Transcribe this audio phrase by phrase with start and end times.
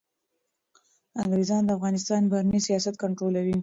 [1.21, 3.55] انګریزان د افغانستان بهرنی سیاست کنټرولوي.